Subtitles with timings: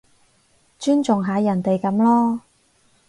[0.79, 2.39] 尊重下人哋噉囉